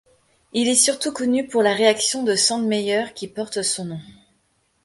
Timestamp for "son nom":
3.61-3.99